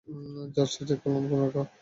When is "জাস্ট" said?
0.55-0.77